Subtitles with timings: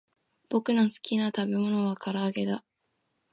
[0.49, 2.65] ぼくのすきなたべものはからあげだ